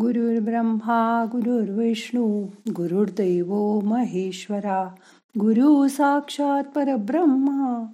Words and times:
गुरुर्ब्रह्मा 0.00 1.24
गुरुर्विष्णू 1.32 2.46
गुरुर्दैव 2.70 3.80
महेश्वरा 3.80 4.94
गुरु 5.38 5.88
साक्षात 5.88 6.64
परब्रह्मा 6.64 7.84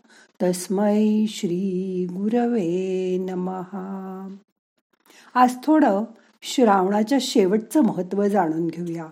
तस्मै 0.42 1.26
श्री 1.28 2.06
गुरवे 2.10 3.18
नमहा 3.30 4.34
आज 5.34 5.54
थोडं 5.64 6.04
श्रावणाच्या 6.42 7.18
शेवटचं 7.20 7.82
महत्त्व 7.82 8.28
जाणून 8.28 8.66
घेऊया. 8.66 9.06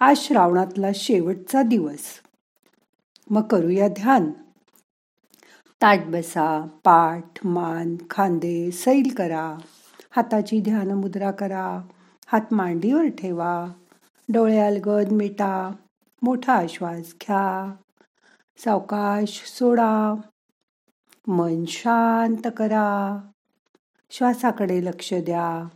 आज 0.00 0.16
श्रावणातला 0.16 0.88
शेवटचा 0.94 1.62
दिवस. 1.62 2.00
मग 3.30 3.42
करूया 3.42 3.88
ध्यान. 3.88 4.30
ताट 5.82 6.00
बसा 6.06 6.66
पाठ 6.84 7.46
मान 7.46 7.96
खांदे 8.10 8.70
सैल 8.70 9.14
करा. 9.16 9.58
हाताची 10.10 10.60
ध्यान 10.60 10.90
मुद्रा 10.90 11.30
करा. 11.30 11.80
हात 12.26 12.54
मांडीवर 12.54 13.06
ठेवा. 13.06 13.66
डोळे 14.32 14.58
अलगद 14.58 15.12
मिटा. 15.12 15.72
मोठा 16.22 16.66
श्वास 16.68 17.00
घ्या. 17.00 17.74
सावकाश 18.58 19.44
सोडा. 19.46 20.14
मन 21.26 21.64
शांत 21.64 22.50
करा. 22.56 23.18
श्वासाकडे 24.10 24.84
लक्ष 24.84 25.14
द्या. 25.14 25.68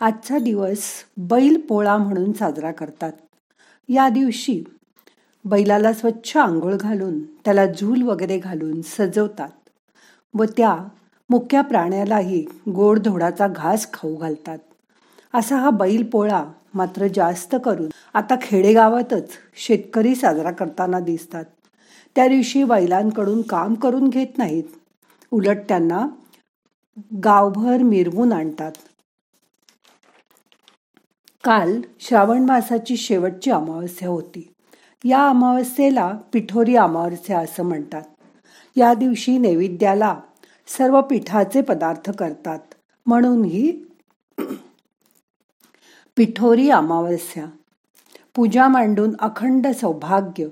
आजचा 0.00 0.38
दिवस 0.38 1.04
बैल 1.16 1.66
पोळा 1.68 1.96
म्हणून 1.96 2.32
साजरा 2.32 2.72
करतात. 2.72 3.12
या 3.88 4.08
दिवशी 4.08 4.64
बैलाला 5.44 5.92
स्वच्छ 5.92 6.36
आंघोळ 6.36 6.74
घालून 6.74 7.36
त्याला 7.36 7.66
झूल 7.66 8.02
वगैरे 8.02 8.38
घालून 8.38 8.82
सजवतात 8.82 9.68
व 10.34 10.44
त्या 10.44 10.76
मुख्या 11.30 11.62
प्राण्यालाही 11.62 12.46
गोड 12.74 12.98
धोडाचा 12.98 13.48
घास 13.48 13.92
खाऊ 13.92 14.16
घालतात. 14.16 14.58
असा 15.34 15.56
हा 15.56 15.70
बैल 15.70 16.04
पोळा 16.04 16.44
मात्र 16.74 17.06
जास्त 17.06 17.56
करून 17.64 17.88
आता 18.14 18.34
खेडेगावातच 18.42 19.30
शेतकरी 19.56 20.14
साजरा 20.14 20.50
करताना 20.50 21.00
दिसतात. 21.00 21.44
त्या 22.16 22.28
दिवशी 22.28 22.64
बैलांकडून 22.64 23.42
काम 23.42 23.74
करून 23.74 24.08
घेत 24.08 24.38
नाहीत. 24.38 24.64
उलट 25.30 25.56
त्यांना 25.68 26.06
गावभर 27.24 27.76
मिरवून 27.78 28.32
आणतात. 28.32 28.72
काल 31.44 31.80
श्रावण 32.00 32.42
मासाची 32.42 32.96
शेवटची 32.96 33.50
अमावस्या 33.50 34.08
होती. 34.08 34.52
या 35.04 35.28
अमावस्येला 35.28 36.12
पिठोरी 36.32 36.76
अमावस्या 36.76 37.38
असं 37.38 37.62
म्हणतात. 37.62 38.02
या 38.76 38.94
दिवशी 38.94 39.38
नैवेद्याला 39.38 40.20
सर्व 40.66 41.00
पिठाचे 41.00 41.60
पदार्थ 41.60 42.10
करतात. 42.10 42.58
म्हणून 43.06 43.44
ही 43.44 43.84
पिठोरी 46.16 46.70
अमावस्या. 46.70 47.46
पूजा 48.34 48.68
मांडून 48.68 49.14
अखंड 49.18 49.66
सौभाग्य 49.66 50.46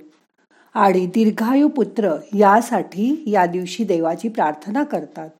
आणि 0.75 1.07
दीर्घायू 1.07 1.69
पुत्र 1.69 2.17
यासाठी 2.35 3.23
या 3.27 3.47
दिवशी 3.47 3.85
देवाची 3.85 4.29
प्रार्थना 4.29 4.85
करतात. 4.85 5.31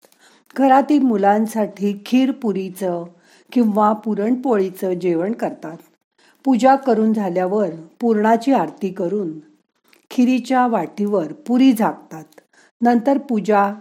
घरातील 0.57 1.03
मुलांसाठी 1.03 2.03
खीरपुरीचं 2.07 3.05
किंवा 3.53 3.93
पुरणपोळीचं 3.93 4.93
जेवण 4.93 5.33
करतात. 5.33 5.77
पूजा 6.45 6.77
करून 6.77 7.13
झाल्यावर 7.13 7.71
पूर्णाची 8.01 8.53
आरती 8.53 8.93
करून 8.93 9.39
खिरीच्या 10.11 10.67
वाटीवर 10.67 11.33
पुरी 11.33 11.73
झाकतात. 11.73 12.41
नंतर 12.81 13.19
पूजा 13.19 13.75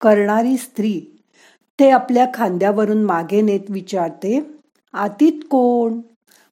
करणारी 0.00 0.56
स्त्री 0.56 1.00
ते 1.80 1.90
आपल्या 1.90 2.26
खांद्यावरून 2.34 3.04
मागे 3.04 3.40
नेत 3.40 3.60
विचारते 3.68 4.40
आतीत 4.92 5.32
कोण? 5.50 6.00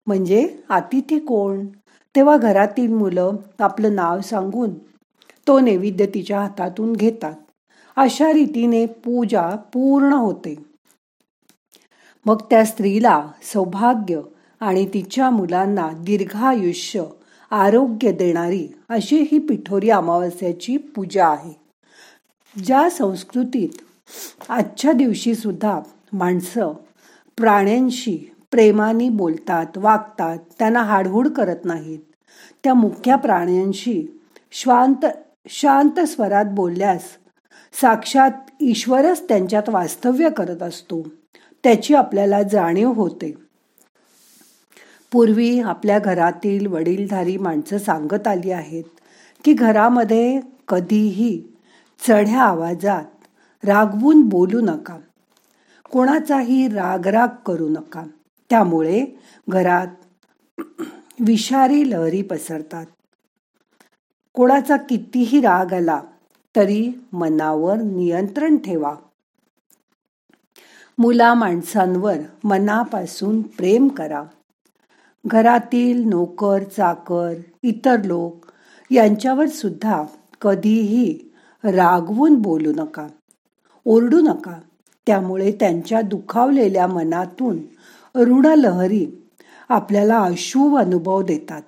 म्हणजे 0.07 0.57
आतिथी 0.69 1.19
कोण? 1.19 1.67
तेव्हा 2.17 2.37
घरातील 2.37 2.93
मुलं 2.93 3.37
आपलं 3.59 3.95
नाव 3.95 4.21
सांगून 4.21 4.71
तो 5.47 5.61
नैवेद्य 5.61 6.07
तिच्या 6.07 6.41
हातातून 6.41 6.93
घेतात. 6.93 7.35
अशा 7.97 8.33
रीतीने 8.33 8.87
पूजा 8.87 9.51
पूर्ण 9.73 10.13
होते. 10.13 10.55
मग 12.27 12.43
त्या 12.51 12.65
स्त्रीला 12.65 13.29
सौभाग्य 13.43 14.21
आणि 14.61 14.87
तिच्या 14.95 15.31
मुलांना 15.31 15.89
दीर्घायुष्य 15.93 17.05
आरोग्य 17.51 18.13
देणारी 18.13 18.69
अशी 18.89 19.17
ही 19.33 19.39
पिठोरी 19.39 19.91
अमावस्याची 19.91 20.77
पूजा 20.77 21.29
आहे. 21.29 21.66
ज्या 22.65 22.91
संस्कृतीत 22.91 23.69
आजच्या 24.49 24.93
दिवशी 24.93 25.35
सुद्धा 25.35 25.81
माणसं 26.13 26.73
प्राण्यांशी 27.37 28.17
प्रेमाने 28.51 29.09
बोलतात 29.09 29.79
वागतात 29.79 30.39
त्यांना 30.59 30.83
हाडहूड 30.83 31.29
करत 31.29 31.65
नाहीत 31.65 31.99
त्या 32.65 32.75
मुख्या 32.75 33.17
प्राण्यांशी 33.17 34.07
शांत 34.53 35.07
शांत 35.49 36.01
स्वरात 36.01 36.45
बोलल्यास 36.45 37.03
साक्षात 37.81 38.31
ईश्वरच 38.61 39.29
त्यांच्यात 39.29 39.69
वास्तव्य 39.69 40.31
करत 40.31 40.63
असतो 40.63 41.03
त्याची 41.65 41.95
आपल्याला 41.95 42.43
जाणीव 42.43 42.93
होते. 42.93 43.35
पूर्वी 45.13 45.61
आपल्या 45.61 45.99
घरातील 45.99 46.67
वडीलधारी 46.67 47.37
माणसं 47.37 47.79
सांगत 47.79 48.27
आली 48.27 48.51
आहेत 48.51 48.85
की 49.45 49.53
घरामध्ये 49.53 50.41
कधीही 50.69 51.43
चढ्या 51.99 52.43
आवाजात 52.43 53.05
रागवून 53.65 54.29
बोलू 54.29 54.61
नका. 54.61 54.99
कोणाचाही 55.91 56.69
रागराग 56.69 57.29
करू 57.47 57.69
नका. 57.69 58.05
त्यामुळे 58.51 59.05
घरात 59.49 59.87
विषारी 61.21 61.91
लहरी 61.91 62.23
पसरतात. 62.23 62.87
कोणाचा 64.35 64.77
कितीही 64.77 65.41
राग 65.41 65.73
आला 65.73 66.03
तरी 66.57 67.05
मनावर 67.13 67.77
नियंत्रण 67.77 68.57
ठेवा. 68.57 68.95
मुला 70.99 71.35
माणसांवर 71.35 72.15
मनापासून 72.45 73.43
प्रेम 73.43 73.89
करा. 73.89 74.23
घरातील 75.27 76.09
नोकर 76.09 76.63
चाकर 76.63 77.35
इतर 77.63 78.03
लोक 78.05 78.47
यांच्यावर 78.91 79.47
सुद्धा 79.47 80.03
कधीही 80.41 81.26
रागवून 81.65 82.35
बोलू 82.35 82.73
नका. 82.73 83.07
ओरडू 83.85 84.21
नका. 84.21 84.59
त्यामुळे 85.07 85.53
त्यांच्या 85.53 86.01
दुखावलेल्या 86.01 86.87
मनातून 86.87 87.59
ऋण 88.15 88.47
लहरी 88.47 89.07
आपल्याला 89.69 90.19
अशुभ 90.19 90.77
अनुभव 90.77 91.23
देतात. 91.23 91.63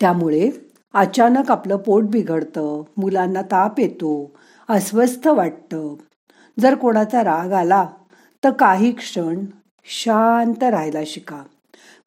त्यामुळे 0.00 0.50
अचानक 0.94 1.50
आपलं 1.50 1.76
पोट 1.76 2.04
बिघडतं 2.04 2.82
मुलांना 2.96 3.42
ताप 3.42 3.80
येतो 3.80 4.30
अस्वस्थ 4.68 5.26
वाटतं. 5.26 5.94
जर 6.60 6.74
कोणाचा 6.74 7.24
राग 7.24 7.52
आला 7.52 7.88
तर 8.44 8.50
काही 8.50 8.92
क्षण 8.92 9.44
शांत 9.84 10.62
राहायला 10.62 10.98
शिका. 11.06 11.42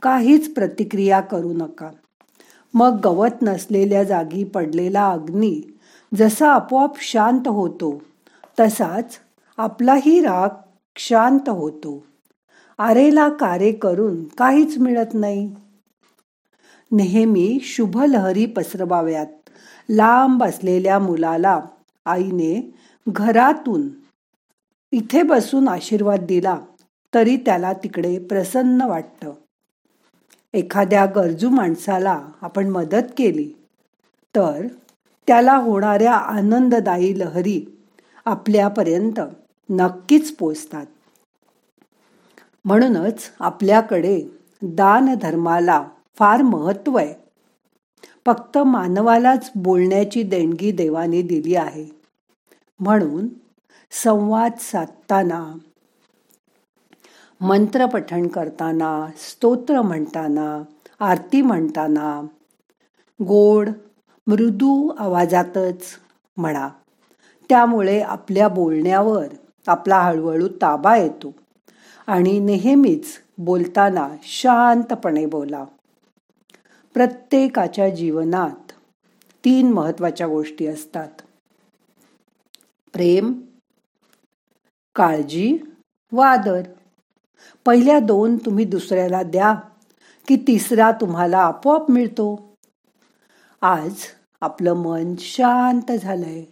काहीच 0.01 0.53
प्रतिक्रिया 0.53 1.21
करू 1.21 1.53
नका. 1.53 1.89
मग 2.73 2.99
गवत 3.03 3.41
नसलेल्या 3.41 4.03
जागी 4.03 4.43
पडलेला 4.43 5.09
अग्नी 5.09 5.61
जसा 6.17 6.51
आपोआप 6.53 7.01
शांत 7.01 7.47
होतो 7.47 8.01
तसाच 8.59 9.17
आपलाही 9.57 10.21
राग 10.21 10.49
शांत 10.97 11.49
होतो. 11.49 12.05
आरेला 12.77 13.29
कारे 13.29 13.71
करून 13.71 14.23
काहीच 14.23 14.77
मिळत 14.77 15.13
नाही. 15.13 15.51
नेहमी 16.91 17.59
शुभ 17.61 18.01
लहरी 18.03 18.45
पसरवाव्यात. 18.45 19.27
लांब 19.89 20.43
असलेल्या 20.43 20.99
मुलाला 20.99 21.59
आईने 22.05 22.73
घरातून 23.09 23.89
इथे 24.91 25.23
बसून 25.23 25.67
आशीर्वाद 25.67 26.19
दिला 26.19 26.57
तरी 27.13 27.37
त्याला 27.37 27.73
तिकडे 27.73 28.19
प्रसन्न 28.19 28.81
वाटतं. 28.81 29.33
एखाद्या 30.53 31.05
गरजू 31.05 31.49
माणसाला 31.49 32.25
आपण 32.41 32.69
मदत 32.69 33.11
केली 33.17 33.53
तर 34.35 34.67
त्याला 35.27 35.55
होणाऱ्या 35.55 36.13
आनंददायी 36.13 37.19
लहरी 37.19 37.85
आपल्यापर्यंत 38.25 39.19
नक्कीच 39.69 40.35
पोचतात. 40.35 40.85
म्हणूनच 42.65 43.31
आपल्याकडे 43.39 44.21
दान 44.61 45.15
धर्माला 45.21 45.87
फार 46.19 46.41
महत्त्व 46.41 46.97
आहे. 46.97 47.13
फक्त 48.25 48.57
मानवालाच 48.57 49.51
बोलण्याची 49.55 50.23
देणगी 50.23 50.71
देवाने 50.71 51.21
दिली 51.21 51.55
आहे. 51.55 51.85
म्हणून 52.79 53.27
संवाद 53.91 54.51
साधताना 54.59 55.57
मंत्रपठण 57.41 58.27
करताना 58.27 59.07
स्तोत्र 59.17 59.81
म्हणताना 59.81 60.63
आरती 60.99 61.41
म्हणताना 61.41 62.21
गोड 63.23 63.69
मृदू 64.27 64.91
आवाजातच 64.99 65.81
म्हणा. 66.37 66.69
त्यामुळे 67.49 68.01
आपल्या 68.01 68.47
बोलण्यावर 68.47 69.27
आपला 69.67 69.99
हळूहळू 69.99 70.47
ताबा 70.47 70.97
येतो. 70.97 71.33
आणि 72.07 72.39
नेहमीच 72.39 73.05
बोलताना 73.37 74.09
शांतपणे 74.23 75.25
बोला. 75.25 75.65
प्रत्येकाच्या 76.93 77.89
जीवनात 77.89 78.71
तीन 79.45 79.73
महत्त्वाच्या 79.73 80.27
गोष्टी 80.27 80.67
असतात. 80.67 81.09
प्रेम 82.93 83.41
काळजी 84.95 85.57
व 86.11 86.19
आदर 86.19 86.61
पहिल्या 87.65 87.99
दोन 87.99 88.37
तुम्ही 88.37 88.65
दुसऱ्याला 88.65 89.23
द्या 89.23 89.55
की 90.27 90.35
तिसरा 90.35 90.91
तुम्हाला 90.91 91.37
आपोआप 91.37 91.91
मिळतो. 91.91 92.55
आज 93.61 93.93
आपलं 94.41 94.73
मन 94.73 95.15
शांत 95.19 95.91
झालंय. 95.91 96.43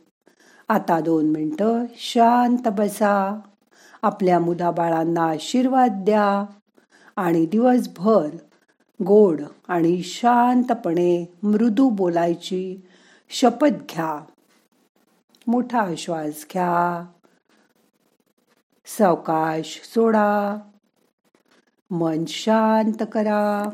आता 0.68 1.00
दोन 1.00 1.30
मिनटं 1.30 1.86
शांत 1.96 2.68
बसा. 2.68 3.40
आपल्या 4.02 4.40
मुदाबाळांना 4.40 5.30
आशीर्वाद 5.30 5.92
द्या. 5.94 6.46
आणि 7.16 7.46
दिवसभर 7.46 8.28
गोड 9.06 9.42
आणि 9.68 10.04
शांतपणे 10.04 11.34
मृदू 11.44 11.90
बोलायची 11.90 12.88
शपथ 13.30 13.68
घ्या. 13.68 14.26
मोठा 15.48 15.86
श्वास 15.98 16.46
घ्या. 16.54 17.06
सावकाश 18.86 19.82
सोडा. 19.94 20.58
मन 21.92 22.26
शांत 22.28 23.04
करा. 23.12 23.70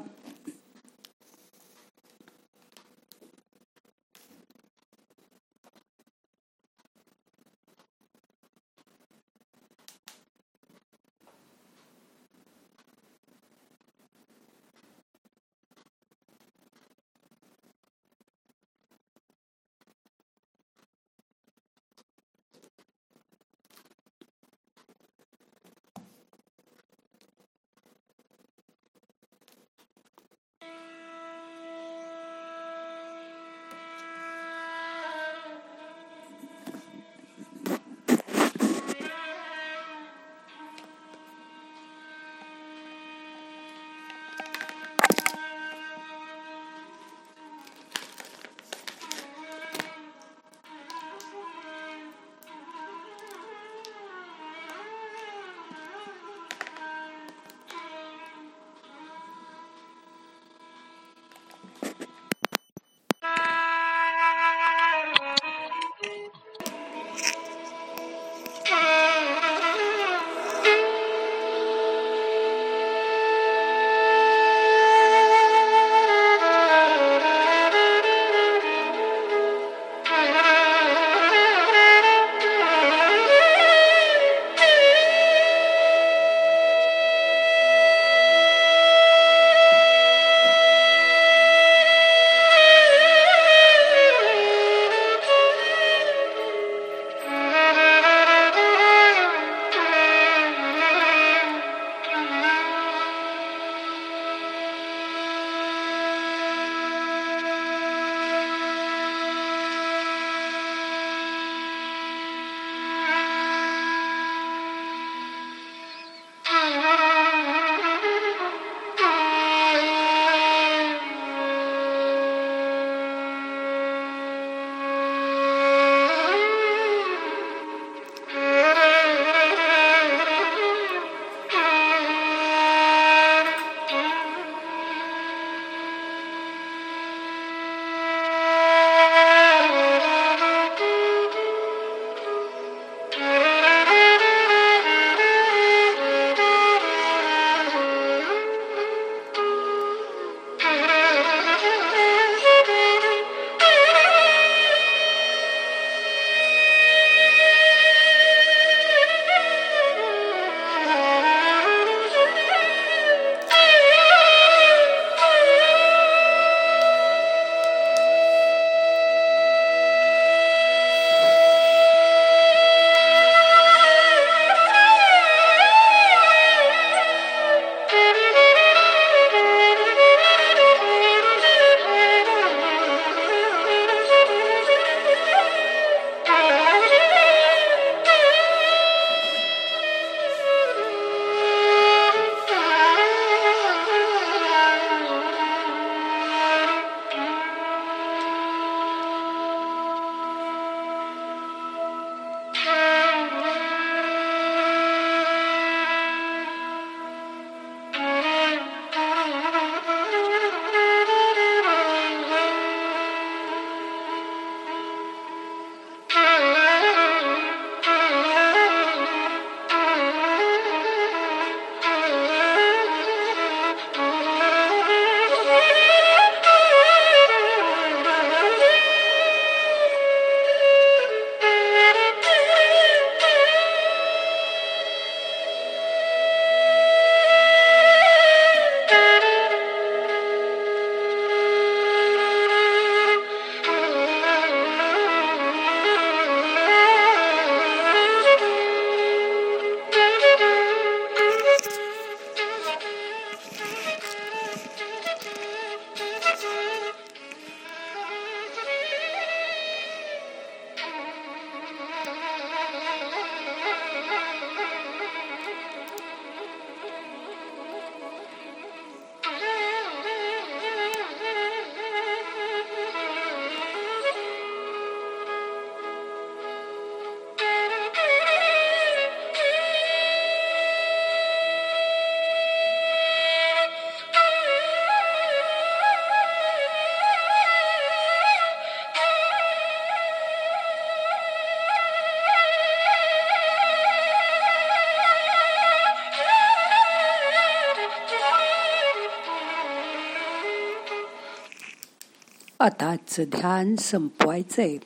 आताच 302.59 303.19
ध्यान 303.19 303.75
संपवायचंय. 303.75 304.77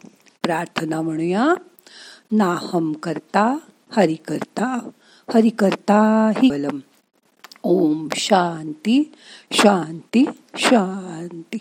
प्रार्थना 0.44 1.02
म्हणूया. 1.02 1.54
नाहम 2.32 2.94
करता 2.94 3.58
हरि 3.92 4.16
करता 4.16 4.90
हरि 5.34 5.50
करता 5.50 6.32
हि 6.38 6.50
बलम. 6.50 6.80
ओम 7.64 8.08
शांती 8.16 9.14
शांती 9.52 10.26
शांती. 10.58 11.58